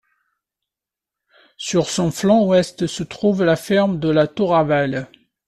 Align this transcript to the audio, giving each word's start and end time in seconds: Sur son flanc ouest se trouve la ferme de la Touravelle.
Sur 1.57 1.87
son 1.91 2.09
flanc 2.09 2.45
ouest 2.47 2.87
se 2.87 3.03
trouve 3.03 3.43
la 3.43 3.55
ferme 3.55 3.99
de 3.99 4.09
la 4.09 4.25
Touravelle. 4.25 5.07